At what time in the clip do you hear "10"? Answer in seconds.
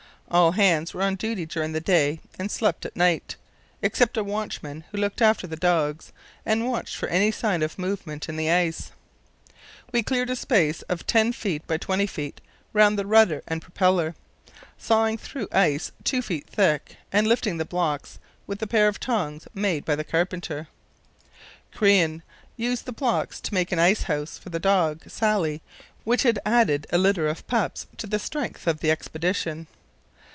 11.05-11.33